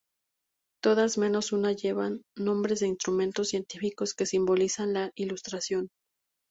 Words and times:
Todas 0.81 1.19
menos 1.19 1.51
una 1.51 1.73
llevan 1.73 2.23
nombres 2.35 2.79
de 2.79 2.87
instrumentos 2.87 3.49
científicos 3.49 4.15
que 4.15 4.25
simbolizaban 4.25 4.93
la 4.95 5.11
Ilustración. 5.13 5.89